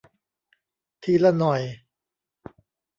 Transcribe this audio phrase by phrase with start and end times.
[1.03, 1.61] ทีละหน่อย